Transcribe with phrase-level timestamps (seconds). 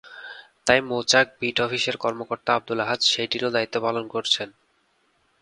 [0.65, 4.49] তাই মৌচাক বিট অফিসের কর্মকর্তা আবদুল আহাদ সেটিরও দায়িত্ব পালন করছেন।